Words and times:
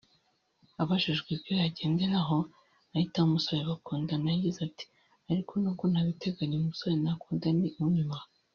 Abajijwe 0.81 1.29
ibyo 1.35 1.53
yagenderaho 1.63 2.37
ahitamo 2.93 3.25
umusore 3.29 3.61
bakundana 3.69 4.27
yagize 4.29 4.59
ati 4.69 4.85
“Ariko 5.31 5.51
n’ubwo 5.61 5.83
nta 5.91 6.01
biteganya 6.07 6.55
umusore 6.57 6.93
nakunda 7.03 7.47
ni 7.57 7.69
unyubaha 7.85 8.27